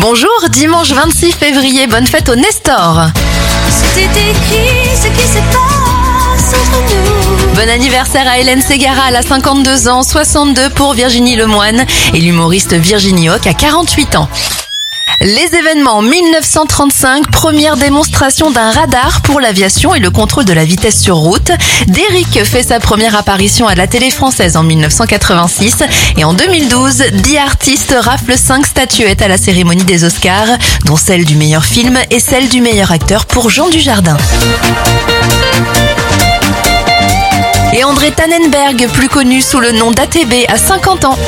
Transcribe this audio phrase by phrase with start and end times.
[0.00, 3.08] Bonjour, dimanche 26 février, bonne fête au Nestor.
[3.68, 7.54] C'était écrit ce qui se passe entre nous.
[7.56, 11.84] Bon anniversaire à Hélène Ségara, elle a 52 ans, 62 pour Virginie Lemoine
[12.14, 14.28] et l'humoriste Virginie Hoc à 48 ans.
[15.20, 21.00] Les événements 1935, première démonstration d'un radar pour l'aviation et le contrôle de la vitesse
[21.00, 21.50] sur route.
[21.88, 25.82] Derrick fait sa première apparition à la télé française en 1986
[26.16, 31.24] et en 2012, 10 artistes raflent 5 statuettes à la cérémonie des Oscars, dont celle
[31.24, 34.16] du meilleur film et celle du meilleur acteur pour Jean Dujardin.
[37.74, 41.18] Et André Tannenberg, plus connu sous le nom d'ATB, à 50 ans.